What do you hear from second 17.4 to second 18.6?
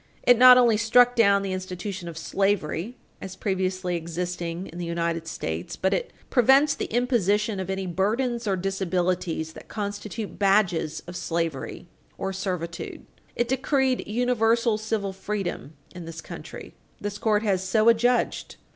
has so adjudged.